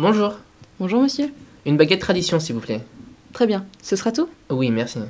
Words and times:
Bonjour. 0.00 0.34
Bonjour 0.78 1.02
monsieur. 1.02 1.26
Une 1.66 1.76
baguette 1.76 2.00
tradition, 2.00 2.38
s'il 2.38 2.54
vous 2.54 2.60
plaît. 2.60 2.84
Très 3.32 3.48
bien. 3.48 3.66
Ce 3.82 3.96
sera 3.96 4.12
tout? 4.12 4.28
Oui, 4.48 4.70
merci. 4.70 5.00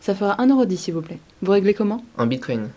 Ça 0.00 0.14
fera 0.14 0.36
1,10€ 0.36 0.76
s'il 0.76 0.92
vous 0.92 1.00
plaît. 1.00 1.18
Vous 1.40 1.50
réglez 1.50 1.72
comment? 1.72 2.04
En 2.18 2.26
bitcoin. 2.26 2.68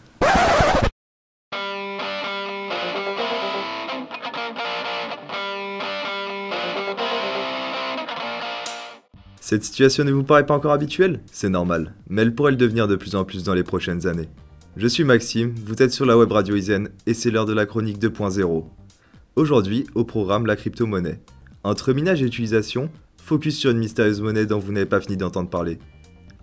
Cette 9.42 9.66
situation 9.66 10.06
ne 10.06 10.14
vous 10.14 10.24
paraît 10.24 10.46
pas 10.46 10.56
encore 10.56 10.72
habituelle? 10.72 11.20
C'est 11.34 11.50
normal, 11.50 11.96
mais 12.08 12.22
elle 12.22 12.34
pourrait 12.34 12.52
le 12.52 12.58
devenir 12.58 12.88
de 12.88 12.96
plus 12.96 13.14
en 13.16 13.26
plus 13.26 13.44
dans 13.44 13.54
les 13.54 13.64
prochaines 13.64 14.08
années. 14.08 14.30
Je 14.78 14.88
suis 14.88 15.04
Maxime, 15.04 15.54
vous 15.66 15.84
êtes 15.84 15.92
sur 15.92 16.06
la 16.06 16.18
web 16.18 16.32
radio 16.32 16.56
Isen 16.56 16.88
et 17.06 17.14
c'est 17.14 17.30
l'heure 17.30 17.46
de 17.46 17.54
la 17.54 17.66
chronique 17.66 18.00
2.0. 18.00 18.64
Aujourd'hui, 19.36 19.86
au 19.96 20.06
programme 20.06 20.46
la 20.46 20.56
crypto-monnaie. 20.56 21.20
Entre 21.68 21.92
minage 21.92 22.22
et 22.22 22.26
utilisation, 22.26 22.90
focus 23.22 23.58
sur 23.58 23.72
une 23.72 23.80
mystérieuse 23.80 24.22
monnaie 24.22 24.46
dont 24.46 24.58
vous 24.58 24.72
n'avez 24.72 24.86
pas 24.86 25.02
fini 25.02 25.18
d'entendre 25.18 25.50
parler. 25.50 25.80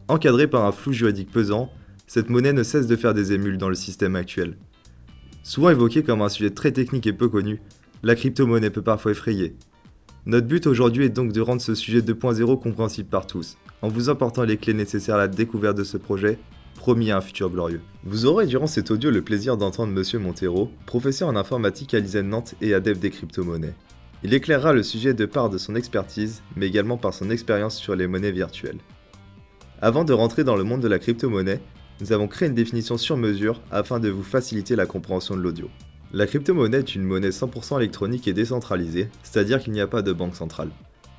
Encadrée 0.07 0.49
par 0.49 0.67
un 0.67 0.71
flou 0.71 0.93
juridique 0.93 1.31
pesant, 1.31 1.71
cette 2.07 2.29
monnaie 2.29 2.53
ne 2.53 2.63
cesse 2.63 2.87
de 2.87 2.95
faire 2.95 3.15
des 3.15 3.33
émules 3.33 3.57
dans 3.57 3.71
le 3.71 3.75
système 3.75 4.17
actuel. 4.17 4.59
Souvent 5.43 5.71
évoquée 5.71 6.03
comme 6.03 6.21
un 6.21 6.29
sujet 6.29 6.51
très 6.51 6.73
technique 6.73 7.07
et 7.07 7.15
peu 7.15 7.31
connu, 7.31 7.63
la 8.03 8.17
crypto-monnaie 8.17 8.69
peut 8.69 8.83
parfois 8.83 9.13
effrayer, 9.13 9.57
notre 10.27 10.47
but 10.47 10.67
aujourd'hui 10.67 11.05
est 11.05 11.11
donc 11.11 11.33
de 11.33 11.41
rendre 11.43 11.61
ce 11.61 11.75
sujet 11.75 12.01
2.0 12.01 12.61
compréhensible 12.61 13.09
par 13.09 13.27
tous, 13.27 13.57
en 13.81 13.89
vous 13.89 14.11
apportant 14.11 14.45
les 14.45 14.59
clés 14.59 14.75
nécessaires 14.75 15.17
à 15.17 15.19
la 15.19 15.29
découverte 15.29 15.77
de 15.77 15.85
ce 15.85 15.97
projet, 15.97 16.39
promis 16.77 17.11
à 17.11 17.17
un 17.17 17.21
futur 17.23 17.49
glorieux. 17.49 17.81
Vous 18.05 18.27
aurez 18.27 18.47
durant 18.47 18.67
cet 18.67 18.91
audio 18.91 19.11
le 19.11 19.23
plaisir 19.23 19.57
d'entendre 19.57 19.93
Monsieur 19.93 20.19
Montero, 20.19 20.71
professeur 20.85 21.29
en 21.29 21.37
informatique 21.37 21.95
à 21.95 21.99
l'ISEN 21.99 22.29
Nantes 22.29 22.55
et 22.61 22.73
adepte 22.73 23.01
des 23.01 23.11
crypto-monnaies. 23.11 23.75
Il 24.25 24.33
éclairera 24.33 24.73
le 24.73 24.83
sujet 24.83 25.13
de 25.13 25.27
part 25.27 25.51
de 25.51 25.59
son 25.59 25.77
expertise, 25.77 26.43
mais 26.57 26.67
également 26.67 26.97
par 26.97 27.13
son 27.13 27.29
expérience 27.29 27.77
sur 27.77 27.95
les 27.95 28.07
monnaies 28.07 28.33
virtuelles. 28.33 28.79
Avant 29.83 30.03
de 30.03 30.15
rentrer 30.15 30.45
dans 30.45 30.57
le 30.57 30.65
monde 30.65 30.81
de 30.81 30.89
la 30.89 30.99
crypto-monnaie, 30.99 31.61
nous 32.01 32.11
avons 32.11 32.27
créé 32.27 32.49
une 32.49 32.55
définition 32.55 32.97
sur 32.97 33.19
mesure 33.19 33.61
afin 33.71 34.01
de 34.01 34.09
vous 34.09 34.23
faciliter 34.23 34.77
la 34.77 34.87
compréhension 34.87 35.37
de 35.37 35.43
l'audio. 35.43 35.69
La 36.15 36.27
crypto-monnaie 36.27 36.79
est 36.79 36.95
une 36.95 37.03
monnaie 37.03 37.29
100% 37.29 37.77
électronique 37.77 38.27
et 38.27 38.33
décentralisée, 38.33 39.09
c'est-à-dire 39.23 39.63
qu'il 39.63 39.75
n'y 39.75 39.83
a 39.83 39.87
pas 39.87 40.01
de 40.01 40.15
banque 40.15 40.37
centrale. 40.37 40.71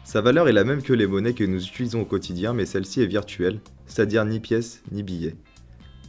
Sa 0.03 0.22
valeur 0.22 0.47
est 0.47 0.53
la 0.53 0.64
même 0.64 0.81
que 0.81 0.94
les 0.94 1.06
monnaies 1.06 1.34
que 1.34 1.44
nous 1.44 1.64
utilisons 1.64 2.02
au 2.02 2.06
quotidien, 2.06 2.53
mais 2.53 2.66
celle-ci 2.66 3.02
est 3.02 3.08
virtuelle, 3.08 3.59
c'est-à-dire 3.86 4.25
ni 4.25 4.40
pièce 4.40 4.81
ni 4.92 5.03
billet. 5.03 5.36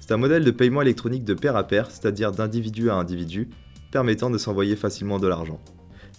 C'est 0.01 0.13
un 0.13 0.19
modèle 0.19 0.45
de 0.45 0.51
paiement 0.51 0.81
électronique 0.81 1.25
de 1.25 1.35
pair 1.35 1.57
à 1.57 1.67
pair, 1.67 1.91
c'est-à-dire 1.91 2.33
d'individu 2.33 2.89
à 2.89 2.95
individu, 2.95 3.51
permettant 3.91 4.31
de 4.31 4.39
s'envoyer 4.39 4.77
facilement 4.77 5.19
de 5.19 5.29
l'argent. 5.29 5.61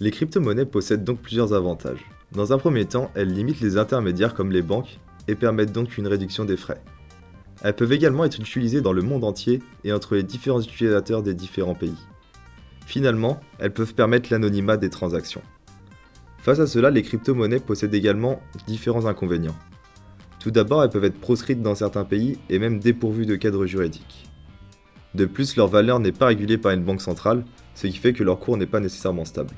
Les 0.00 0.12
crypto-monnaies 0.12 0.64
possèdent 0.64 1.02
donc 1.02 1.20
plusieurs 1.20 1.52
avantages. 1.54 2.06
Dans 2.30 2.52
un 2.52 2.58
premier 2.58 2.84
temps, 2.84 3.10
elles 3.16 3.32
limitent 3.32 3.60
les 3.60 3.78
intermédiaires 3.78 4.34
comme 4.34 4.52
les 4.52 4.62
banques 4.62 5.00
et 5.26 5.34
permettent 5.34 5.72
donc 5.72 5.98
une 5.98 6.06
réduction 6.06 6.44
des 6.44 6.56
frais. 6.56 6.80
Elles 7.62 7.74
peuvent 7.74 7.92
également 7.92 8.24
être 8.24 8.38
utilisées 8.38 8.80
dans 8.80 8.92
le 8.92 9.02
monde 9.02 9.24
entier 9.24 9.60
et 9.82 9.92
entre 9.92 10.14
les 10.14 10.22
différents 10.22 10.60
utilisateurs 10.60 11.24
des 11.24 11.34
différents 11.34 11.74
pays. 11.74 11.98
Finalement, 12.86 13.40
elles 13.58 13.72
peuvent 13.72 13.94
permettre 13.94 14.28
l'anonymat 14.30 14.76
des 14.76 14.88
transactions. 14.88 15.42
Face 16.38 16.60
à 16.60 16.68
cela, 16.68 16.90
les 16.90 17.02
crypto-monnaies 17.02 17.58
possèdent 17.58 17.94
également 17.94 18.40
différents 18.68 19.06
inconvénients. 19.06 19.58
Tout 20.38 20.52
d'abord, 20.52 20.84
elles 20.84 20.90
peuvent 20.90 21.04
être 21.04 21.20
proscrites 21.20 21.60
dans 21.60 21.74
certains 21.74 22.04
pays 22.04 22.38
et 22.48 22.60
même 22.60 22.78
dépourvues 22.78 23.26
de 23.26 23.34
cadre 23.34 23.66
juridique. 23.66 24.28
De 25.16 25.24
plus, 25.24 25.56
leur 25.56 25.66
valeur 25.66 25.98
n'est 25.98 26.12
pas 26.12 26.26
régulée 26.26 26.56
par 26.56 26.70
une 26.70 26.84
banque 26.84 27.02
centrale, 27.02 27.44
ce 27.74 27.88
qui 27.88 27.96
fait 27.96 28.12
que 28.12 28.22
leur 28.22 28.38
cours 28.38 28.56
n'est 28.56 28.66
pas 28.66 28.78
nécessairement 28.78 29.24
stable. 29.24 29.56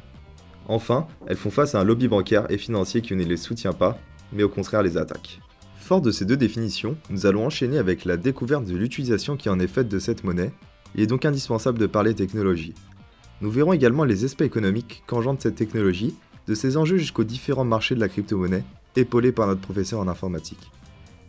Enfin, 0.71 1.09
elles 1.27 1.37
font 1.37 1.51
face 1.51 1.75
à 1.75 1.81
un 1.81 1.85
lobby 1.85 2.07
bancaire 2.07 2.47
et 2.49 2.57
financier 2.57 3.03
qui 3.03 3.17
ne 3.17 3.25
les 3.25 3.37
soutient 3.37 3.73
pas, 3.73 3.99
mais 4.33 4.45
au 4.45 4.49
contraire 4.49 4.85
les 4.85 4.97
attaque. 4.97 5.41
Fort 5.75 6.01
de 6.01 6.13
ces 6.13 6.25
deux 6.25 6.37
définitions, 6.37 6.97
nous 7.11 7.27
allons 7.27 7.45
enchaîner 7.45 7.77
avec 7.77 8.05
la 8.05 8.17
découverte 8.17 8.67
de 8.67 8.77
l'utilisation 8.77 9.37
qui 9.37 9.49
en 9.49 9.59
est 9.59 9.67
faite 9.67 9.89
de 9.89 9.99
cette 9.99 10.23
monnaie. 10.23 10.53
Il 10.95 11.03
est 11.03 11.09
donc 11.09 11.25
indispensable 11.25 11.81
de 11.81 11.87
parler 11.87 12.15
technologie. 12.15 12.73
Nous 13.41 13.51
verrons 13.51 13.73
également 13.73 14.05
les 14.05 14.25
aspects 14.25 14.43
économiques 14.43 15.03
qu'engendre 15.09 15.43
cette 15.43 15.57
technologie, 15.57 16.15
de 16.47 16.55
ses 16.55 16.77
enjeux 16.77 16.99
jusqu'aux 16.99 17.25
différents 17.25 17.65
marchés 17.65 17.97
de 17.97 18.01
la 18.01 18.09
crypto-monnaie, 18.09 18.63
épaulés 18.95 19.33
par 19.33 19.49
notre 19.49 19.63
professeur 19.63 19.99
en 19.99 20.07
informatique. 20.07 20.71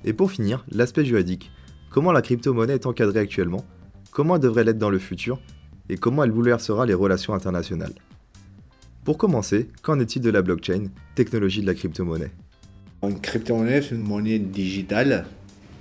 Et 0.06 0.14
pour 0.14 0.30
finir, 0.30 0.64
l'aspect 0.70 1.04
juridique. 1.04 1.50
Comment 1.90 2.12
la 2.12 2.22
crypto-monnaie 2.22 2.76
est 2.76 2.86
encadrée 2.86 3.22
actuellement, 3.22 3.66
comment 4.12 4.36
elle 4.36 4.42
devrait 4.42 4.66
l'être 4.66 4.78
dans 4.78 4.92
le 4.92 5.00
futur, 5.00 5.40
et 5.90 5.98
comment 5.98 6.24
elle 6.24 6.32
bouleversera 6.32 6.86
les 6.86 6.94
relations 6.94 7.34
internationales? 7.34 7.96
Pour 9.04 9.18
commencer, 9.18 9.68
qu'en 9.82 10.00
est-il 10.00 10.22
de 10.22 10.30
la 10.30 10.44
blockchain, 10.44 10.84
technologie 11.16 11.62
de 11.62 11.66
la 11.66 11.74
crypto-monnaie? 11.74 12.32
Une 13.02 13.20
crypto-monnaie, 13.20 13.82
c'est 13.82 13.96
une 13.96 14.04
monnaie 14.04 14.38
digitale, 14.38 15.26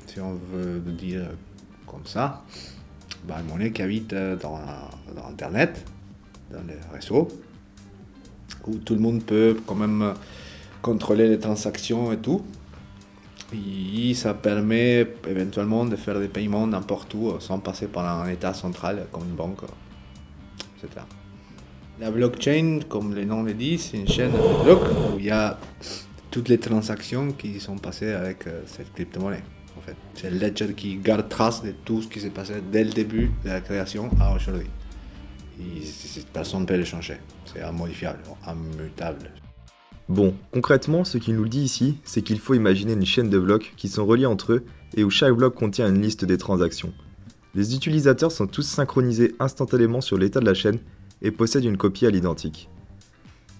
si 0.06 0.20
on 0.20 0.38
veut 0.50 0.80
dire 0.92 1.28
comme 1.86 2.06
ça. 2.06 2.42
Bah, 3.28 3.36
une 3.40 3.52
monnaie 3.52 3.72
qui 3.72 3.82
habite 3.82 4.14
dans, 4.14 4.58
dans 5.14 5.26
Internet, 5.28 5.84
dans 6.50 6.62
les 6.66 6.78
réseaux, 6.94 7.28
où 8.66 8.76
tout 8.76 8.94
le 8.94 9.00
monde 9.00 9.22
peut 9.22 9.54
quand 9.66 9.74
même 9.74 10.14
contrôler 10.80 11.28
les 11.28 11.38
transactions 11.38 12.12
et 12.12 12.18
tout. 12.18 12.42
Et 13.52 14.14
ça 14.14 14.32
permet 14.32 15.06
éventuellement 15.28 15.84
de 15.84 15.96
faire 15.96 16.18
des 16.18 16.28
paiements 16.28 16.66
n'importe 16.66 17.12
où 17.12 17.38
sans 17.38 17.58
passer 17.58 17.86
par 17.86 18.22
un 18.22 18.28
état 18.28 18.54
central 18.54 19.06
comme 19.12 19.24
une 19.24 19.34
banque, 19.34 19.60
etc. 20.78 21.02
La 22.00 22.10
blockchain, 22.10 22.80
comme 22.88 23.14
le 23.14 23.24
nom 23.24 23.42
le 23.42 23.54
dit, 23.54 23.78
c'est 23.78 23.98
une 23.98 24.08
chaîne 24.08 24.32
de 24.32 24.64
blocs 24.64 24.88
où 25.14 25.18
il 25.18 25.26
y 25.26 25.30
a 25.30 25.58
toutes 26.30 26.48
les 26.48 26.58
transactions 26.58 27.32
qui 27.32 27.60
sont 27.60 27.76
passées 27.76 28.12
avec 28.12 28.46
euh, 28.46 28.62
cette 28.66 28.92
crypto-monnaie. 28.94 29.42
En 29.76 29.80
fait. 29.82 29.96
C'est 30.14 30.30
le 30.30 30.38
ledger 30.38 30.72
qui 30.74 30.96
garde 30.96 31.28
trace 31.28 31.62
de 31.62 31.72
tout 31.84 32.02
ce 32.02 32.08
qui 32.08 32.20
s'est 32.20 32.30
passé 32.30 32.54
dès 32.72 32.84
le 32.84 32.90
début 32.90 33.30
de 33.44 33.50
la 33.50 33.60
création 33.60 34.10
à 34.20 34.34
aujourd'hui 34.34 34.66
personne 36.32 36.60
ne 36.60 36.66
peut 36.66 36.76
le 36.76 36.84
changer. 36.84 37.16
C'est 37.44 37.60
immodifiable, 37.60 38.20
immutable. 38.46 39.30
Bon, 40.08 40.34
concrètement, 40.50 41.04
ce 41.04 41.18
qu'il 41.18 41.36
nous 41.36 41.48
dit 41.48 41.62
ici, 41.62 41.98
c'est 42.04 42.22
qu'il 42.22 42.40
faut 42.40 42.54
imaginer 42.54 42.94
une 42.94 43.06
chaîne 43.06 43.30
de 43.30 43.38
blocs 43.38 43.72
qui 43.76 43.88
sont 43.88 44.04
reliés 44.04 44.26
entre 44.26 44.54
eux 44.54 44.64
et 44.96 45.04
où 45.04 45.10
chaque 45.10 45.32
bloc 45.32 45.54
contient 45.54 45.88
une 45.88 46.02
liste 46.02 46.24
des 46.24 46.38
transactions. 46.38 46.92
Les 47.54 47.74
utilisateurs 47.74 48.32
sont 48.32 48.46
tous 48.46 48.62
synchronisés 48.62 49.34
instantanément 49.38 50.00
sur 50.00 50.18
l'état 50.18 50.40
de 50.40 50.46
la 50.46 50.54
chaîne 50.54 50.78
et 51.22 51.30
possèdent 51.30 51.64
une 51.64 51.76
copie 51.76 52.06
à 52.06 52.10
l'identique. 52.10 52.68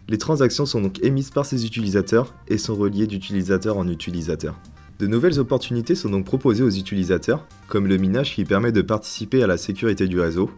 Les 0.09 0.19
transactions 0.19 0.67
sont 0.67 0.81
donc 0.81 1.03
émises 1.03 1.31
par 1.31 1.47
ces 1.47 1.65
utilisateurs 1.65 2.35
et 2.49 2.59
sont 2.59 2.75
reliées 2.75 3.07
d'utilisateur 3.07 3.79
en 3.79 3.87
utilisateur. 3.89 4.59
De 4.99 5.07
nouvelles 5.07 5.39
opportunités 5.39 5.95
sont 5.95 6.11
donc 6.11 6.27
proposées 6.27 6.65
aux 6.65 6.71
utilisateurs, 6.71 7.47
comme 7.69 7.87
le 7.87 7.97
minage 7.97 8.35
qui 8.35 8.45
permet 8.45 8.73
de 8.73 8.83
participer 8.83 9.43
à 9.43 9.47
la 9.47 9.57
sécurité 9.57 10.09
du 10.09 10.21
réseau, 10.21 10.51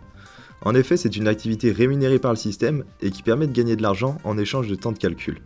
en 0.65 0.77
effet, 0.77 0.97
c'est 0.97 1.17
une 1.17 1.27
activité 1.27 1.73
rémunérée 1.73 2.21
par 2.21 2.31
le 2.31 2.37
système 2.37 2.85
et 3.01 3.11
qui 3.11 3.23
permet 3.23 3.49
de 3.49 3.53
gagner 3.53 3.75
de 3.75 3.83
l'argent 3.83 4.19
en 4.23 4.39
échange 4.39 4.69
de 4.69 4.77
temps 4.77 4.93
de 4.93 4.99
calcul. 4.99 5.41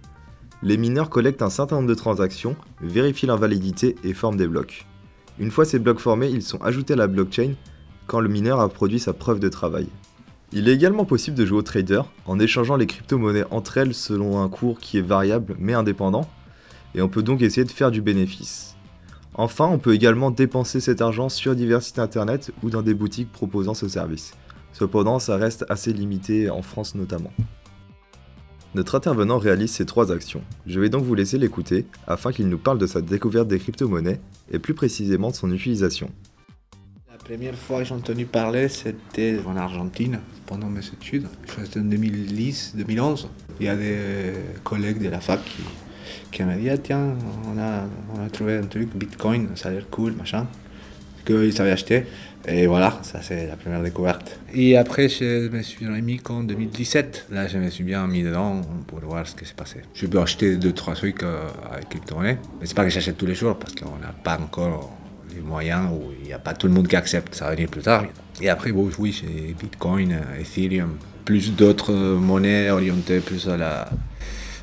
Les 0.62 0.77
mineurs 0.77 1.09
collectent 1.09 1.43
un 1.43 1.50
certain 1.50 1.77
nombre 1.77 1.89
de 1.89 1.95
transactions, 1.95 2.56
vérifient 2.83 3.27
leur 3.27 3.39
validité 3.39 3.97
et 4.05 4.12
forment 4.12 4.37
des 4.37 4.47
blocs. 4.47 4.87
Une 5.39 5.50
fois 5.50 5.65
ces 5.65 5.78
blocs 5.78 6.00
formés, 6.00 6.28
ils 6.28 6.43
sont 6.43 6.61
ajoutés 6.62 6.95
à 6.95 6.97
la 6.97 7.06
blockchain 7.06 7.55
quand 8.06 8.21
le 8.21 8.28
mineur 8.28 8.61
a 8.61 8.69
produit 8.69 9.00
sa 9.00 9.15
preuve 9.15 9.41
de 9.41 9.49
travail. 9.49 9.89
Il 10.53 10.69
est 10.69 10.75
également 10.75 11.05
possible 11.05 11.37
de 11.37 11.45
jouer 11.45 11.59
au 11.59 11.62
trader 11.62 12.03
en 12.25 12.39
échangeant 12.39 12.77
les 12.77 12.87
crypto-monnaies 12.87 13.45
entre 13.51 13.79
elles 13.79 13.95
selon 13.95 14.41
un 14.41 14.49
cours 14.49 14.79
qui 14.79 14.99
est 14.99 15.03
variable 15.03 15.57
mais 15.59 15.75
indépendant, 15.75 16.29
et 16.95 17.03
on 17.03 17.09
peut 17.09 17.23
donc 17.23 17.43
essayer 17.43 17.65
de 17.65 17.71
faire 17.71 17.91
du 17.91 18.01
bénéfice. 18.01 18.77
Enfin, 19.34 19.67
on 19.67 19.79
peut 19.79 19.93
également 19.93 20.31
dépenser 20.31 20.81
cet 20.81 21.03
argent 21.03 21.29
sur 21.29 21.55
divers 21.55 21.83
sites 21.83 21.99
internet 21.99 22.53
ou 22.62 22.71
dans 22.71 22.83
des 22.83 22.95
boutiques 22.95 23.31
proposant 23.31 23.75
ce 23.75 23.89
service. 23.89 24.33
Cependant, 24.73 25.19
ça 25.19 25.37
reste 25.37 25.67
assez 25.69 25.93
limité 25.93 26.49
en 26.49 26.63
France 26.63 26.95
notamment. 26.95 27.33
Notre 28.75 28.95
intervenant 28.95 29.39
réalise 29.39 29.72
ces 29.72 29.87
trois 29.87 30.13
actions. 30.13 30.42
Je 30.66 30.81
vais 30.81 30.91
donc 30.91 31.04
vous 31.04 31.15
laisser 31.15 31.39
l'écouter 31.39 31.87
afin 32.07 32.31
qu'il 32.31 32.49
nous 32.49 32.59
parle 32.59 32.78
de 32.78 32.87
sa 32.87 33.01
découverte 33.01 33.49
des 33.49 33.59
crypto-monnaies 33.59 34.21
et 34.51 34.59
plus 34.59 34.75
précisément 34.75 35.31
de 35.31 35.34
son 35.34 35.51
utilisation. 35.51 36.10
Première 37.27 37.57
fois 37.57 37.81
que 37.81 37.87
j'ai 37.87 37.95
entendu 37.95 38.25
parler, 38.25 38.69
c'était 38.69 39.41
en 39.45 39.57
Argentine 39.57 40.21
pendant 40.47 40.69
mes 40.69 40.87
études. 40.87 41.27
C'était 41.65 41.81
en 41.81 41.83
2010-2011. 41.83 43.27
Il 43.59 43.67
y 43.67 43.69
a 43.69 43.75
des 43.75 44.33
collègues 44.63 45.03
de 45.03 45.09
la 45.09 45.19
fac 45.19 45.41
qui, 45.45 45.63
qui 46.31 46.45
m'ont 46.45 46.57
dit 46.57 46.71
ah, 46.71 46.78
tiens, 46.78 47.15
on 47.53 47.59
a, 47.59 47.83
on 48.15 48.25
a 48.25 48.31
trouvé 48.31 48.55
un 48.59 48.67
truc, 48.67 48.95
Bitcoin, 48.95 49.49
ça 49.57 49.71
a 49.71 49.73
l'air 49.73 49.91
cool, 49.91 50.13
machin 50.13 50.47
qu'ils 51.27 51.61
avaient 51.61 51.73
acheté. 51.73 52.07
Et 52.47 52.69
voilà, 52.69 53.01
ça 53.03 53.21
c'est 53.21 53.49
la 53.49 53.57
première 53.57 53.83
découverte. 53.83 54.39
Et 54.55 54.77
après, 54.77 55.09
je 55.09 55.49
me 55.49 55.63
suis 55.63 55.84
remis 55.84 56.19
qu'en 56.19 56.45
2017. 56.45 57.27
Là, 57.33 57.49
je 57.49 57.59
me 57.59 57.69
suis 57.71 57.83
bien 57.83 58.07
mis 58.07 58.23
dedans 58.23 58.61
pour 58.87 59.01
voir 59.01 59.27
ce 59.27 59.34
qui 59.34 59.45
s'est 59.45 59.55
passé. 59.55 59.83
Je 59.95 60.07
peux 60.07 60.21
acheter 60.21 60.57
deux, 60.57 60.73
trois 60.73 60.95
trucs 60.95 61.25
euh, 61.25 61.49
avec 61.73 61.89
crypto-monnaie. 61.89 62.39
Mais 62.61 62.67
c'est 62.67 62.77
pas 62.77 62.84
que 62.84 62.91
j'achète 62.91 63.19
tous 63.19 63.27
les 63.27 63.34
jours 63.34 63.59
parce 63.59 63.75
qu'on 63.75 63.99
n'a 63.99 64.13
pas 64.13 64.39
encore 64.39 64.97
moyens 65.41 65.91
ou 65.92 66.12
il 66.21 66.27
n'y 66.27 66.33
a 66.33 66.38
pas 66.38 66.54
tout 66.54 66.66
le 66.66 66.72
monde 66.72 66.88
qui 66.88 66.97
accepte. 66.97 67.34
Ça 67.34 67.47
va 67.47 67.53
venir 67.53 67.68
plus 67.68 67.83
tard. 67.83 68.04
Et 68.41 68.48
après, 68.48 68.71
oui, 68.71 69.12
j'ai 69.12 69.54
Bitcoin, 69.59 70.18
Ethereum, 70.38 70.97
plus 71.24 71.54
d'autres 71.54 71.92
monnaies 71.94 72.71
orientées 72.71 73.21
plus 73.21 73.48
à 73.48 73.56
la 73.56 73.88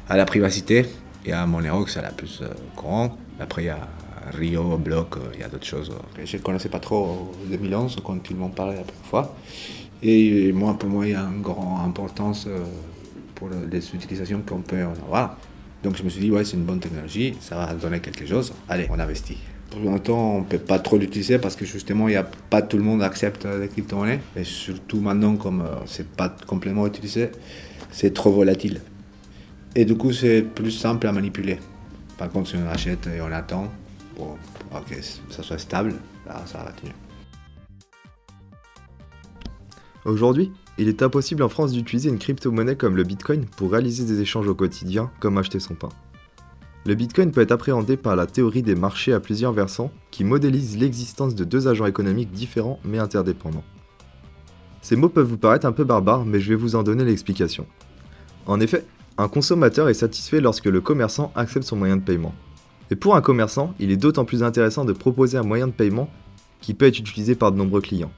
à 0.09 0.17
la 0.17 0.25
privacité. 0.25 0.85
Il 1.25 1.29
y 1.29 1.33
a 1.33 1.45
Monero, 1.45 1.87
c'est 1.87 2.01
la 2.01 2.11
plus 2.11 2.41
euh, 2.41 2.49
courante. 2.75 3.17
Après, 3.39 3.63
il 3.63 3.67
y 3.67 3.69
a 3.69 3.87
Rio, 4.33 4.77
Block, 4.77 5.17
euh, 5.17 5.31
il 5.33 5.39
y 5.39 5.43
a 5.43 5.47
d'autres 5.47 5.65
choses 5.65 5.91
je 6.23 6.37
ne 6.37 6.41
connaissais 6.41 6.69
pas 6.69 6.79
trop 6.79 7.05
en 7.05 7.49
2011 7.49 7.97
quand 8.03 8.29
ils 8.29 8.35
m'ont 8.35 8.49
parlé 8.49 8.75
la 8.75 8.83
première 8.83 9.05
fois. 9.05 9.35
Et 10.01 10.51
moi, 10.51 10.77
pour 10.77 10.89
moi, 10.89 11.05
il 11.05 11.11
y 11.11 11.15
a 11.15 11.21
une 11.21 11.41
grande 11.41 11.87
importance 11.87 12.45
euh, 12.47 12.63
pour 13.35 13.49
les 13.49 13.95
utilisations 13.95 14.41
qu'on 14.45 14.61
peut 14.61 14.81
avoir. 14.81 15.37
Donc 15.83 15.97
je 15.97 16.03
me 16.03 16.09
suis 16.09 16.21
dit, 16.21 16.31
ouais, 16.31 16.45
c'est 16.45 16.55
une 16.55 16.63
bonne 16.63 16.79
technologie, 16.79 17.35
ça 17.39 17.55
va 17.55 17.73
donner 17.73 17.99
quelque 17.99 18.25
chose. 18.25 18.53
Allez, 18.69 18.87
on 18.89 18.99
investit. 18.99 19.37
Pour 19.73 19.89
l'instant, 19.89 20.35
on 20.35 20.39
ne 20.41 20.45
peut 20.45 20.59
pas 20.59 20.77
trop 20.77 20.99
l'utiliser 20.99 21.39
parce 21.39 21.55
que 21.55 21.65
justement, 21.65 22.07
il 22.07 22.15
a 22.15 22.23
pas 22.23 22.61
tout 22.61 22.77
le 22.77 22.83
monde 22.83 23.01
accepte 23.01 23.45
les 23.45 23.67
crypto-monnaies. 23.67 24.19
Et 24.35 24.43
surtout 24.43 24.99
maintenant, 24.99 25.35
comme 25.35 25.67
c'est 25.87 26.07
pas 26.07 26.29
complètement 26.45 26.85
utilisé, 26.85 27.31
c'est 27.91 28.13
trop 28.13 28.31
volatile. 28.31 28.81
Et 29.75 29.85
du 29.85 29.95
coup, 29.97 30.13
c'est 30.13 30.43
plus 30.43 30.69
simple 30.69 31.07
à 31.07 31.11
manipuler. 31.11 31.57
Par 32.19 32.29
contre, 32.29 32.49
si 32.49 32.55
on 32.55 32.67
achète 32.69 33.07
et 33.07 33.19
on 33.21 33.31
attend 33.31 33.71
pour, 34.15 34.37
que 34.87 34.95
ça 35.31 35.41
soit 35.41 35.57
stable, 35.57 35.95
ça 36.45 36.59
va 36.59 36.71
tenir. 36.71 36.93
Aujourd'hui, 40.05 40.51
il 40.77 40.87
est 40.87 41.01
impossible 41.01 41.41
en 41.41 41.49
France 41.49 41.71
d'utiliser 41.71 42.09
une 42.09 42.19
crypto-monnaie 42.19 42.75
comme 42.75 42.95
le 42.95 43.03
Bitcoin 43.03 43.45
pour 43.45 43.71
réaliser 43.71 44.05
des 44.05 44.21
échanges 44.21 44.47
au 44.47 44.53
quotidien, 44.53 45.09
comme 45.19 45.39
acheter 45.39 45.59
son 45.59 45.73
pain. 45.73 45.89
Le 46.85 46.95
Bitcoin 46.95 47.31
peut 47.31 47.41
être 47.41 47.53
appréhendé 47.53 47.95
par 47.95 48.18
la 48.18 48.25
théorie 48.25 48.62
des 48.62 48.75
marchés 48.75 49.13
à 49.13 49.21
plusieurs 49.21 49.53
versants 49.53 49.91
qui 50.12 50.25
modélisent 50.25 50.77
l'existence 50.77 51.33
de 51.33 51.45
deux 51.45 51.69
agents 51.69 51.85
économiques 51.85 52.31
différents 52.31 52.80
mais 52.83 53.00
interdépendants. 53.00 53.63
Ces 54.81 54.97
mots 54.97 55.07
peuvent 55.07 55.27
vous 55.27 55.38
paraître 55.38 55.65
un 55.65 55.71
peu 55.71 55.85
barbares, 55.85 56.25
mais 56.25 56.41
je 56.41 56.50
vais 56.50 56.56
vous 56.56 56.75
en 56.75 56.83
donner 56.83 57.06
l'explication. 57.06 57.65
En 58.47 58.59
effet, 58.59 58.85
un 59.18 59.30
consommateur 59.30 59.88
est 59.88 59.94
satisfait 59.94 60.41
lorsque 60.41 60.65
le 60.65 60.81
commerçant 60.81 61.31
accepte 61.35 61.65
son 61.65 61.77
moyen 61.77 61.95
de 61.95 62.01
paiement. 62.01 62.35
Et 62.91 62.97
pour 62.97 63.15
un 63.15 63.21
commerçant, 63.21 63.74
il 63.79 63.89
est 63.89 63.97
d'autant 63.97 64.25
plus 64.25 64.44
intéressant 64.44 64.83
de 64.83 64.91
proposer 64.91 65.38
un 65.38 65.44
moyen 65.44 65.68
de 65.68 65.71
paiement 65.71 66.09
qui 66.59 66.74
peut 66.74 66.86
être 66.86 67.00
utilisé 67.00 67.36
par 67.36 67.53
de 67.53 67.57
nombreux 67.57 67.79
clients. 67.79 68.12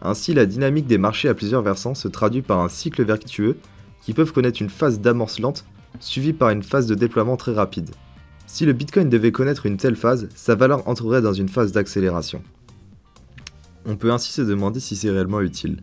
Ainsi, 0.00 0.32
la 0.32 0.46
dynamique 0.46 0.86
des 0.86 0.96
marchés 0.96 1.28
à 1.28 1.34
plusieurs 1.34 1.62
versants 1.62 1.96
se 1.96 2.06
traduit 2.06 2.42
par 2.42 2.60
un 2.60 2.68
cycle 2.68 3.04
vertueux 3.04 3.56
qui 4.00 4.14
peuvent 4.14 4.32
connaître 4.32 4.62
une 4.62 4.70
phase 4.70 5.00
d'amorce 5.00 5.40
lente 5.40 5.64
suivie 5.98 6.32
par 6.32 6.50
une 6.50 6.62
phase 6.62 6.86
de 6.86 6.94
déploiement 6.94 7.36
très 7.36 7.52
rapide. 7.52 7.90
Si 8.46 8.64
le 8.64 8.72
Bitcoin 8.72 9.08
devait 9.08 9.32
connaître 9.32 9.66
une 9.66 9.76
telle 9.76 9.96
phase, 9.96 10.28
sa 10.34 10.54
valeur 10.54 10.86
entrerait 10.88 11.22
dans 11.22 11.32
une 11.32 11.48
phase 11.48 11.72
d'accélération. 11.72 12.42
On 13.86 13.96
peut 13.96 14.12
ainsi 14.12 14.32
se 14.32 14.42
demander 14.42 14.80
si 14.80 14.96
c'est 14.96 15.10
réellement 15.10 15.40
utile. 15.40 15.82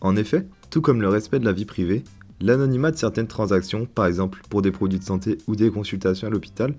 En 0.00 0.16
effet, 0.16 0.46
tout 0.70 0.80
comme 0.80 1.00
le 1.00 1.08
respect 1.08 1.38
de 1.38 1.44
la 1.44 1.52
vie 1.52 1.64
privée, 1.64 2.04
l'anonymat 2.40 2.90
de 2.90 2.96
certaines 2.96 3.26
transactions, 3.26 3.86
par 3.86 4.06
exemple 4.06 4.42
pour 4.48 4.62
des 4.62 4.72
produits 4.72 4.98
de 4.98 5.04
santé 5.04 5.38
ou 5.46 5.56
des 5.56 5.70
consultations 5.70 6.26
à 6.26 6.30
l'hôpital, 6.30 6.74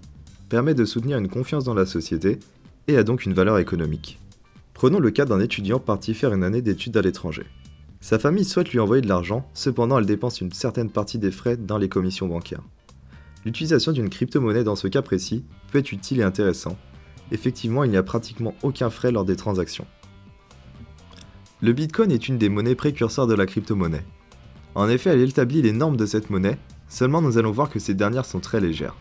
permet 0.49 0.73
de 0.73 0.85
soutenir 0.85 1.17
une 1.17 1.29
confiance 1.29 1.63
dans 1.63 1.73
la 1.73 1.85
société 1.85 2.39
et 2.87 2.97
a 2.97 3.03
donc 3.03 3.25
une 3.25 3.33
valeur 3.33 3.57
économique. 3.57 4.19
Prenons 4.73 4.99
le 4.99 5.11
cas 5.11 5.25
d'un 5.25 5.39
étudiant 5.39 5.79
parti 5.79 6.13
faire 6.13 6.33
une 6.33 6.43
année 6.43 6.61
d'études 6.61 6.97
à 6.97 7.01
l'étranger. 7.01 7.45
Sa 7.99 8.19
famille 8.19 8.45
souhaite 8.45 8.71
lui 8.71 8.79
envoyer 8.79 9.01
de 9.01 9.07
l'argent, 9.07 9.49
cependant 9.53 9.97
elle 9.97 10.05
dépense 10.05 10.41
une 10.41 10.53
certaine 10.53 10.89
partie 10.89 11.17
des 11.17 11.31
frais 11.31 11.57
dans 11.57 11.77
les 11.77 11.89
commissions 11.89 12.27
bancaires. 12.27 12.63
L'utilisation 13.43 13.91
d'une 13.91 14.09
crypto-monnaie 14.09 14.63
dans 14.63 14.75
ce 14.75 14.87
cas 14.87 15.01
précis 15.01 15.43
peut 15.71 15.79
être 15.79 15.91
utile 15.91 16.19
et 16.19 16.23
intéressant. 16.23 16.77
Effectivement, 17.31 17.83
il 17.83 17.91
n'y 17.91 17.97
a 17.97 18.03
pratiquement 18.03 18.55
aucun 18.61 18.89
frais 18.89 19.11
lors 19.11 19.25
des 19.25 19.35
transactions. 19.35 19.87
Le 21.61 21.73
Bitcoin 21.73 22.11
est 22.11 22.27
une 22.27 22.37
des 22.37 22.49
monnaies 22.49 22.75
précurseurs 22.75 23.25
de 23.25 23.33
la 23.33 23.45
crypto-monnaie. 23.45 24.05
En 24.75 24.87
effet, 24.89 25.09
elle 25.09 25.27
établit 25.27 25.61
les 25.61 25.71
normes 25.71 25.97
de 25.97 26.05
cette 26.05 26.29
monnaie, 26.29 26.59
seulement 26.87 27.21
nous 27.21 27.37
allons 27.37 27.51
voir 27.51 27.69
que 27.69 27.79
ces 27.79 27.95
dernières 27.95 28.25
sont 28.25 28.39
très 28.39 28.61
légères. 28.61 28.95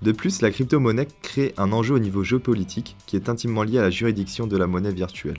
De 0.00 0.12
plus, 0.12 0.40
la 0.40 0.50
crypto-monnaie 0.50 1.08
crée 1.22 1.52
un 1.58 1.72
enjeu 1.72 1.96
au 1.96 1.98
niveau 1.98 2.22
géopolitique 2.22 2.96
qui 3.06 3.16
est 3.16 3.28
intimement 3.28 3.64
lié 3.64 3.78
à 3.78 3.82
la 3.82 3.90
juridiction 3.90 4.46
de 4.46 4.56
la 4.56 4.66
monnaie 4.66 4.92
virtuelle. 4.92 5.36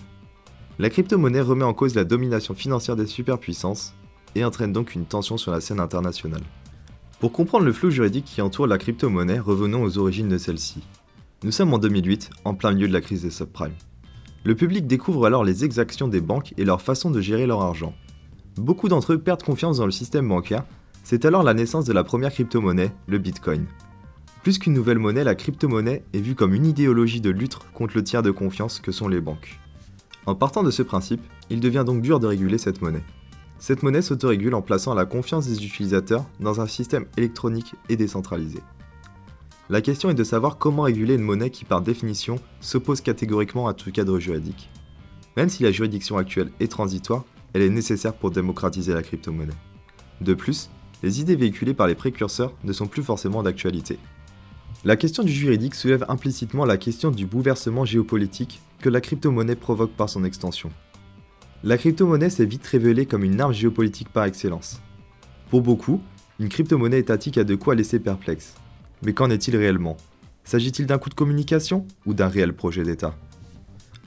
La 0.81 0.89
crypto-monnaie 0.89 1.41
remet 1.41 1.65
en 1.65 1.73
cause 1.73 1.93
la 1.93 2.05
domination 2.05 2.53
financière 2.53 2.95
des 2.95 3.05
superpuissances 3.05 3.93
et 4.33 4.45
entraîne 4.45 4.71
donc 4.71 4.95
une 4.95 5.03
tension 5.03 5.35
sur 5.35 5.51
la 5.51 5.59
scène 5.59 5.81
internationale. 5.81 6.43
Pour 7.19 7.33
comprendre 7.33 7.65
le 7.65 7.73
flou 7.73 7.91
juridique 7.91 8.23
qui 8.23 8.41
entoure 8.41 8.65
la 8.65 8.77
crypto-monnaie, 8.77 9.39
revenons 9.39 9.83
aux 9.83 9.97
origines 9.97 10.29
de 10.29 10.37
celle-ci. 10.37 10.81
Nous 11.43 11.51
sommes 11.51 11.73
en 11.73 11.79
2008, 11.79 12.29
en 12.45 12.53
plein 12.53 12.71
milieu 12.71 12.87
de 12.87 12.93
la 12.93 13.01
crise 13.01 13.23
des 13.23 13.29
subprimes. 13.29 13.73
Le 14.45 14.55
public 14.55 14.87
découvre 14.87 15.25
alors 15.25 15.43
les 15.43 15.65
exactions 15.65 16.07
des 16.07 16.21
banques 16.21 16.53
et 16.55 16.63
leur 16.63 16.81
façon 16.81 17.11
de 17.11 17.19
gérer 17.19 17.45
leur 17.45 17.59
argent. 17.59 17.93
Beaucoup 18.55 18.87
d'entre 18.87 19.11
eux 19.11 19.19
perdent 19.19 19.43
confiance 19.43 19.79
dans 19.79 19.85
le 19.85 19.91
système 19.91 20.29
bancaire, 20.29 20.63
c'est 21.03 21.25
alors 21.25 21.43
la 21.43 21.53
naissance 21.53 21.83
de 21.83 21.93
la 21.93 22.05
première 22.05 22.31
crypto-monnaie, 22.31 22.93
le 23.05 23.17
Bitcoin. 23.17 23.65
Plus 24.43 24.57
qu'une 24.59 24.75
nouvelle 24.75 24.99
monnaie, 24.99 25.25
la 25.25 25.35
crypto-monnaie 25.35 26.05
est 26.13 26.21
vue 26.21 26.35
comme 26.35 26.53
une 26.53 26.65
idéologie 26.65 27.19
de 27.19 27.31
lutte 27.31 27.57
contre 27.73 27.97
le 27.97 28.03
tiers 28.05 28.23
de 28.23 28.31
confiance 28.31 28.79
que 28.79 28.93
sont 28.93 29.09
les 29.09 29.19
banques. 29.19 29.59
En 30.25 30.35
partant 30.35 30.63
de 30.63 30.71
ce 30.71 30.83
principe, 30.83 31.21
il 31.49 31.59
devient 31.59 31.83
donc 31.85 32.01
dur 32.01 32.19
de 32.19 32.27
réguler 32.27 32.57
cette 32.57 32.81
monnaie. 32.81 33.03
Cette 33.57 33.83
monnaie 33.83 34.01
s'autorégule 34.01 34.55
en 34.55 34.61
plaçant 34.61 34.93
la 34.93 35.05
confiance 35.05 35.47
des 35.47 35.65
utilisateurs 35.65 36.25
dans 36.39 36.61
un 36.61 36.67
système 36.67 37.05
électronique 37.17 37.75
et 37.89 37.97
décentralisé. 37.97 38.59
La 39.69 39.81
question 39.81 40.09
est 40.09 40.15
de 40.15 40.23
savoir 40.23 40.57
comment 40.57 40.83
réguler 40.83 41.15
une 41.15 41.21
monnaie 41.21 41.49
qui 41.49 41.65
par 41.65 41.81
définition 41.81 42.39
s'oppose 42.59 43.01
catégoriquement 43.01 43.67
à 43.67 43.73
tout 43.73 43.91
cadre 43.91 44.17
juridique. 44.17 44.69
Même 45.37 45.49
si 45.49 45.63
la 45.63 45.71
juridiction 45.71 46.17
actuelle 46.17 46.51
est 46.59 46.71
transitoire, 46.71 47.23
elle 47.53 47.61
est 47.61 47.69
nécessaire 47.69 48.13
pour 48.13 48.31
démocratiser 48.31 48.93
la 48.93 49.03
crypto-monnaie. 49.03 49.53
De 50.21 50.33
plus, 50.33 50.69
les 51.03 51.21
idées 51.21 51.35
véhiculées 51.35 51.73
par 51.73 51.87
les 51.87 51.95
précurseurs 51.95 52.53
ne 52.63 52.73
sont 52.73 52.87
plus 52.87 53.03
forcément 53.03 53.43
d'actualité. 53.43 53.99
La 54.85 54.95
question 54.95 55.23
du 55.23 55.33
juridique 55.33 55.75
soulève 55.75 56.05
implicitement 56.07 56.63
la 56.63 56.77
question 56.77 57.11
du 57.11 57.25
bouleversement 57.25 57.83
géopolitique 57.83 58.61
que 58.79 58.87
la 58.87 59.01
crypto-monnaie 59.01 59.57
provoque 59.57 59.91
par 59.91 60.07
son 60.07 60.23
extension. 60.23 60.71
La 61.65 61.77
crypto-monnaie 61.77 62.29
s'est 62.29 62.45
vite 62.45 62.65
révélée 62.65 63.05
comme 63.05 63.25
une 63.25 63.41
arme 63.41 63.51
géopolitique 63.51 64.07
par 64.07 64.23
excellence. 64.23 64.79
Pour 65.49 65.61
beaucoup, 65.61 66.01
une 66.39 66.47
crypto-monnaie 66.47 66.99
étatique 66.99 67.37
a 67.37 67.43
de 67.43 67.55
quoi 67.55 67.75
laisser 67.75 67.99
perplexe. 67.99 68.53
Mais 69.03 69.11
qu'en 69.11 69.29
est-il 69.29 69.57
réellement? 69.57 69.97
S'agit-il 70.45 70.85
d'un 70.85 70.97
coup 70.97 71.09
de 71.09 71.13
communication 71.13 71.85
ou 72.05 72.13
d'un 72.13 72.29
réel 72.29 72.53
projet 72.53 72.83
d'État? 72.83 73.13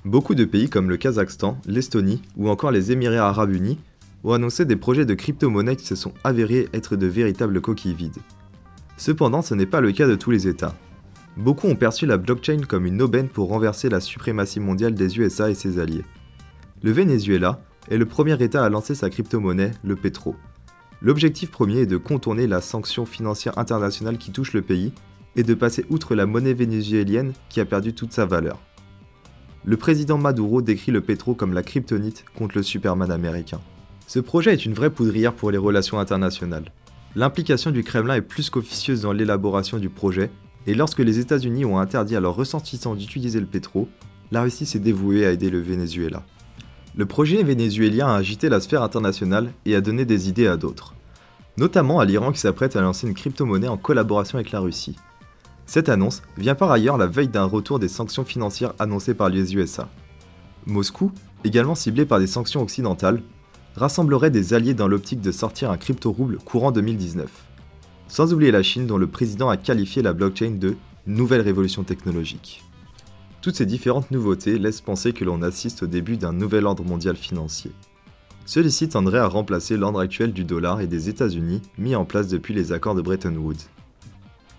Beaucoup 0.07 0.35
de 0.35 0.47
pays 0.47 0.71
comme 0.71 0.89
le 0.89 0.97
Kazakhstan, 0.97 1.59
l'Estonie 1.67 2.23
ou 2.39 2.49
encore 2.49 2.71
les 2.71 2.93
Émirats 2.93 3.29
arabes 3.29 3.53
unis 3.53 3.79
ont 4.25 4.33
annoncé 4.33 4.65
des 4.65 4.77
projets 4.77 5.05
de 5.05 5.13
crypto-monnaie 5.13 5.77
qui 5.77 5.87
se 5.87 5.97
sont 5.97 6.15
avérés 6.25 6.71
être 6.73 6.97
de 6.97 7.07
véritables 7.07 7.61
coquilles 7.61 7.93
vides. 7.93 8.23
Cependant, 8.97 9.43
ce 9.43 9.55
n'est 9.55 9.67
pas 9.67 9.81
le 9.81 9.93
cas 9.93 10.07
de 10.07 10.15
tous 10.15 10.31
les 10.31 10.49
États. 10.49 10.75
Beaucoup 11.37 11.67
ont 11.67 11.77
perçu 11.77 12.07
la 12.07 12.19
blockchain 12.19 12.61
comme 12.69 12.87
une 12.87 13.01
aubaine 13.01 13.29
pour 13.29 13.49
renverser 13.49 13.89
la 13.89 14.01
suprématie 14.01 14.61
mondiale 14.61 14.95
des 14.95 15.19
USA 15.19 15.51
et 15.51 15.55
ses 15.55 15.79
alliés. 15.79 16.05
Le 16.83 16.93
Venezuela 16.93 17.61
est 17.91 17.97
le 17.97 18.07
premier 18.07 18.41
État 18.43 18.65
à 18.65 18.69
lancer 18.69 18.95
sa 18.95 19.09
crypto-monnaie, 19.09 19.73
le 19.83 19.97
Petro. 19.97 20.37
L'objectif 21.01 21.51
premier 21.51 21.79
est 21.79 21.87
de 21.87 21.97
contourner 21.97 22.47
la 22.47 22.61
sanction 22.61 23.07
financière 23.07 23.59
internationale 23.59 24.19
qui 24.19 24.31
touche 24.31 24.53
le 24.53 24.63
pays 24.63 24.93
et 25.35 25.43
de 25.43 25.55
passer 25.55 25.85
outre 25.89 26.15
la 26.15 26.27
monnaie 26.27 26.55
vénézuélienne 26.55 27.33
qui 27.49 27.61
a 27.61 27.65
perdu 27.65 27.95
toute 27.95 28.13
sa 28.13 28.27
valeur. 28.27 28.61
Le 29.65 29.77
président 29.77 30.19
Maduro 30.19 30.61
décrit 30.61 30.93
le 30.93 31.01
pétro 31.01 31.35
comme 31.35 31.55
la 31.55 31.63
kryptonite 31.63 32.25
contre 32.37 32.57
le 32.57 32.63
Superman 32.63 33.11
américain. 33.11 33.61
Ce 34.07 34.19
projet 34.19 34.53
est 34.53 34.67
une 34.67 34.75
vraie 34.75 34.91
poudrière 34.91 35.33
pour 35.33 35.51
les 35.51 35.59
relations 35.59 35.99
internationales. 35.99 36.71
L'implication 37.15 37.71
du 37.71 37.85
Kremlin 37.85 38.15
est 38.15 38.23
plus 38.23 38.49
qu'officieuse 38.49 39.03
dans 39.03 39.13
l'élaboration 39.13 39.79
du 39.79 39.91
projet, 39.91 40.31
et 40.67 40.75
lorsque 40.75 41.01
les 41.01 41.19
États-Unis 41.19 41.67
ont 41.67 41.79
interdit 41.79 42.17
à 42.17 42.21
leurs 42.21 42.35
ressortissants 42.35 42.95
d'utiliser 42.95 43.39
le 43.39 43.47
pétro, 43.47 43.89
la 44.31 44.43
Russie 44.43 44.65
s'est 44.65 44.79
dévouée 44.79 45.27
à 45.27 45.33
aider 45.33 45.51
le 45.51 45.61
Venezuela. 45.61 46.25
Le 46.97 47.05
projet 47.05 47.43
vénézuélien 47.43 48.09
a 48.09 48.17
agité 48.17 48.49
la 48.49 48.61
sphère 48.61 48.83
internationale 48.83 49.53
et 49.67 49.75
a 49.75 49.83
donné 49.83 50.07
des 50.07 50.31
idées 50.31 50.47
à 50.47 50.57
d'autres, 50.57 50.95
notamment 51.59 52.01
à 52.01 52.07
l'Iran 52.07 52.33
qui 52.33 52.41
s'apprête 52.41 52.77
à 52.77 52.81
lancer 52.81 53.07
une 53.07 53.15
crypto-monnaie 53.15 53.69
en 53.69 53.77
collaboration 53.77 54.39
avec 54.39 54.51
la 54.51 54.61
Russie. 54.61 54.97
Cette 55.67 55.91
annonce 55.91 56.23
vient 56.39 56.55
par 56.55 56.71
ailleurs 56.71 56.97
la 56.97 57.07
veille 57.07 57.29
d'un 57.29 57.45
retour 57.45 57.79
des 57.79 57.89
sanctions 57.89 58.25
financières 58.25 58.73
annoncées 58.79 59.15
par 59.15 59.29
les 59.29 59.55
USA. 59.55 59.89
Moscou, 60.67 61.13
également 61.45 61.75
ciblé 61.75 62.07
par 62.07 62.21
des 62.21 62.27
sanctions 62.27 62.63
occidentales, 62.63 63.23
rassemblerait 63.77 64.31
des 64.31 64.55
alliés 64.55 64.75
dans 64.75 64.89
l'optique 64.89 65.21
de 65.21 65.33
sortir 65.33 65.71
un 65.71 65.77
crypto-rouble 65.77 66.39
courant 66.39 66.73
2019. 66.73 67.31
Sans 68.09 68.33
oublier 68.33 68.51
la 68.51 68.63
Chine 68.63 68.87
dont 68.87 68.99
le 68.99 69.07
président 69.07 69.49
a 69.49 69.57
qualifié 69.57 70.03
la 70.03 70.13
blockchain 70.13 70.53
de 70.59 70.77
nouvelle 71.07 71.41
révolution 71.41 71.83
technologique. 71.83 72.63
Toutes 73.41 73.57
ces 73.57 73.67
différentes 73.67 74.11
nouveautés 74.11 74.59
laissent 74.59 74.81
penser 74.81 75.13
que 75.13 75.25
l'on 75.25 75.43
assiste 75.43 75.83
au 75.83 75.87
début 75.87 76.17
d'un 76.17 76.33
nouvel 76.33 76.67
ordre 76.67 76.85
mondial 76.85 77.17
financier. 77.17 77.73
Celui-ci 78.45 78.89
tendrait 78.89 79.19
à 79.19 79.27
remplacer 79.27 79.77
l'ordre 79.77 80.01
actuel 80.01 80.33
du 80.33 80.45
dollar 80.45 80.81
et 80.81 80.87
des 80.87 81.09
États-Unis 81.09 81.63
mis 81.79 81.97
en 81.97 82.05
place 82.05 82.29
depuis 82.29 82.55
les 82.55 82.73
accords 82.73 82.95
de 82.95 83.03
Bretton 83.03 83.35
Woods. 83.37 83.69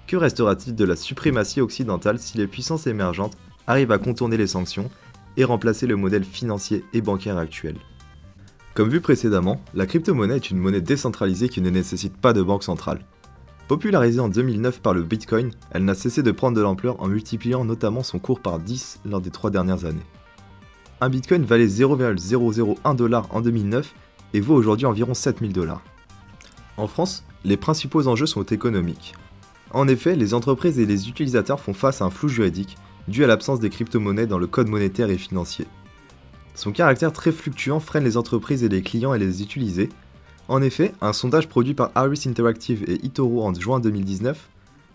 Que 0.08 0.18
restera-t-il 0.18 0.76
de 0.76 0.86
la 0.86 0.96
suprématie 0.96 1.62
occidentale 1.62 2.20
si 2.20 2.38
les 2.38 2.48
puissances 2.48 2.88
émergentes 2.88 3.38
arrivent 3.68 3.92
à 3.92 4.00
contourner 4.00 4.38
les 4.38 4.48
sanctions 4.48 4.90
et 5.38 5.44
remplacer 5.44 5.88
le 5.88 5.96
modèle 5.96 6.24
financier 6.24 6.84
et 6.94 7.02
bancaire 7.02 7.38
actuel? 7.38 7.76
Comme 8.74 8.90
vu 8.90 9.02
précédemment, 9.02 9.62
la 9.76 9.86
crypto-monnaie 9.86 10.38
est 10.38 10.50
une 10.50 10.58
monnaie 10.58 10.82
décentralisée 10.82 11.48
qui 11.48 11.62
ne 11.62 11.70
nécessite 11.70 12.18
pas 12.18 12.34
de 12.34 12.42
banque 12.42 12.64
centrale. 12.64 13.06
Popularisée 13.68 14.20
en 14.20 14.30
2009 14.30 14.82
par 14.82 14.96
le 14.96 15.04
Bitcoin, 15.04 15.52
elle 15.72 15.86
n'a 15.86 15.94
cessé 15.94 16.24
de 16.24 16.32
prendre 16.32 16.58
de 16.58 16.62
l'ampleur 16.62 17.00
en 17.00 17.08
multipliant 17.08 17.66
notamment 17.66 18.02
son 18.02 18.18
cours 18.18 18.40
par 18.40 18.58
10 18.60 19.02
lors 19.06 19.22
des 19.22 19.30
trois 19.30 19.52
dernières 19.52 19.86
années. 19.86 20.06
Un 21.02 21.10
Bitcoin 21.10 21.44
valait 21.44 21.68
0,001 21.68 22.96
dollar 22.96 23.28
en 23.30 23.42
2009 23.42 23.94
et 24.34 24.40
vaut 24.40 24.56
aujourd'hui 24.56 24.88
environ 24.88 25.14
7000 25.14 25.54
dollars. 25.54 25.84
En 26.78 26.88
France, 26.88 27.26
les 27.46 27.58
principaux 27.58 28.08
enjeux 28.08 28.26
sont 28.26 28.44
économiques. 28.44 29.14
En 29.70 29.88
effet, 29.88 30.16
les 30.16 30.34
entreprises 30.34 30.80
et 30.80 30.88
les 30.88 31.10
utilisateurs 31.10 31.60
font 31.60 31.74
face 31.74 32.02
à 32.02 32.06
un 32.06 32.10
flou 32.10 32.28
juridique 32.28 32.78
dû 33.08 33.24
à 33.24 33.28
l'absence 33.28 33.60
des 33.60 33.70
crypto-monnaies 33.70 34.28
dans 34.28 34.40
le 34.40 34.48
code 34.48 34.70
monétaire 34.70 35.12
et 35.12 35.18
financier. 35.18 35.68
Son 36.56 36.72
caractère 36.72 37.12
très 37.12 37.32
fluctuant 37.32 37.80
freine 37.80 38.04
les 38.04 38.18
entreprises 38.18 38.64
et 38.64 38.70
les 38.70 38.82
clients 38.82 39.12
à 39.12 39.18
les 39.18 39.42
utiliser. 39.42 39.90
En 40.48 40.62
effet, 40.62 40.94
un 41.02 41.14
sondage 41.14 41.48
produit 41.48 41.74
par 41.74 41.92
Harris 41.96 42.24
Interactive 42.28 42.84
et 42.88 43.04
Itoro 43.06 43.44
en 43.44 43.54
juin 43.54 43.80
2019, 43.80 44.50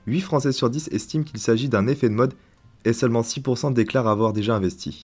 8 0.07 0.21
Français 0.21 0.53
sur 0.53 0.71
10 0.71 0.89
estiment 0.93 1.25
qu'il 1.25 1.41
s'agit 1.41 1.69
d'un 1.69 1.87
effet 1.87 2.09
de 2.09 2.15
mode 2.15 2.35
et 2.85 2.93
seulement 2.93 3.23
6% 3.23 3.73
déclarent 3.73 4.09
avoir 4.09 4.33
déjà 4.33 4.55
investi. 4.55 5.03